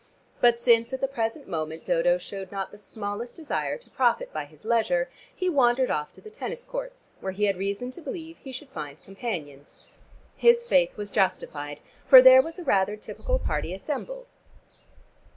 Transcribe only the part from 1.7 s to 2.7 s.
Dodo showed